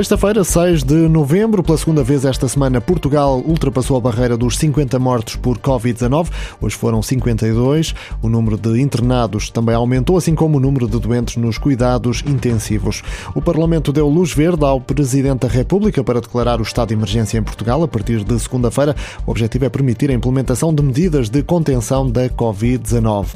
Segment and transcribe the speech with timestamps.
[0.00, 4.98] Sexta-feira, 6 de novembro, pela segunda vez esta semana, Portugal ultrapassou a barreira dos 50
[4.98, 6.28] mortos por Covid-19.
[6.58, 7.94] Hoje foram 52.
[8.22, 13.02] O número de internados também aumentou, assim como o número de doentes nos cuidados intensivos.
[13.34, 17.36] O Parlamento deu luz verde ao Presidente da República para declarar o estado de emergência
[17.36, 18.96] em Portugal a partir de segunda-feira.
[19.26, 23.26] O objetivo é permitir a implementação de medidas de contenção da Covid-19.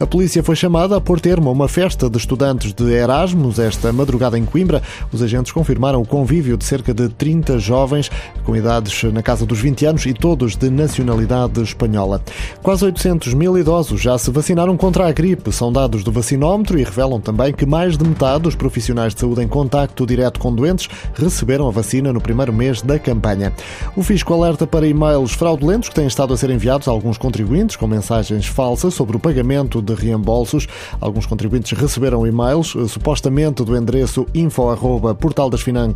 [0.00, 3.92] A polícia foi chamada a pôr termo a uma festa de estudantes de Erasmus esta
[3.92, 4.82] madrugada em Coimbra.
[5.12, 8.08] Os agentes confirmaram o convívio de cerca de 30 jovens
[8.44, 12.22] com idades na casa dos 20 anos e todos de nacionalidade espanhola.
[12.62, 16.84] Quase 800 mil idosos já se vacinaram contra a gripe, são dados do vacinómetro e
[16.84, 20.88] revelam também que mais de metade dos profissionais de saúde em contacto direto com doentes
[21.14, 23.52] receberam a vacina no primeiro mês da campanha.
[23.96, 27.74] O Fisco alerta para e-mails fraudulentos que têm estado a ser enviados a alguns contribuintes
[27.74, 30.68] com mensagens falsas sobre o pagamento de reembolsos.
[31.00, 35.93] Alguns contribuintes receberam e-mails eh, supostamente do endereço info@portaldasfinanças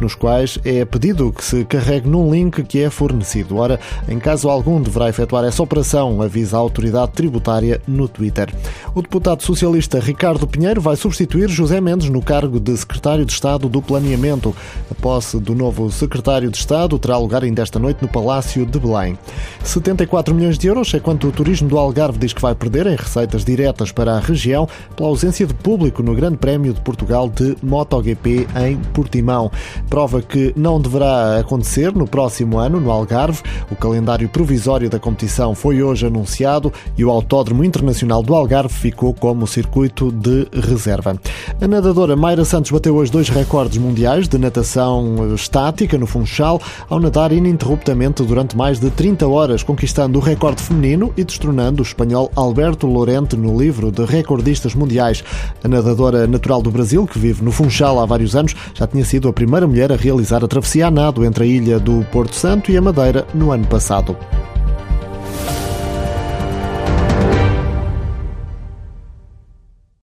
[0.00, 3.56] nos quais é pedido que se carregue num link que é fornecido.
[3.56, 8.52] Ora, em caso algum deverá efetuar essa operação, avisa a autoridade tributária no Twitter.
[8.94, 13.68] O deputado socialista Ricardo Pinheiro vai substituir José Mendes no cargo de secretário de Estado
[13.68, 14.54] do Planeamento.
[14.90, 18.78] A posse do novo secretário de Estado terá lugar ainda esta noite no Palácio de
[18.78, 19.18] Belém.
[19.62, 22.96] 74 milhões de euros é quanto o turismo do Algarve diz que vai perder em
[22.96, 27.56] receitas diretas para a região pela ausência de público no Grande Prémio de Portugal de
[27.62, 29.50] MotoGP em Portimão.
[29.88, 33.42] Prova que não deverá acontecer no próximo ano, no Algarve.
[33.70, 39.14] O calendário provisório da competição foi hoje anunciado e o Autódromo Internacional do Algarve ficou
[39.14, 41.18] como circuito de reserva.
[41.60, 47.00] A nadadora Mayra Santos bateu hoje dois recordes mundiais de natação estática no Funchal ao
[47.00, 52.30] nadar ininterruptamente durante mais de 30 horas, conquistando o recorde feminino e destronando o espanhol
[52.34, 55.24] Alberto Lorente no livro de recordistas mundiais.
[55.62, 59.28] A nadadora natural do Brasil, que vive no Funchal há vários anos, já tinha sido
[59.28, 62.70] a primeira mulher a realizar a travessia a nado entre a ilha do Porto Santo
[62.70, 64.16] e a Madeira no ano passado.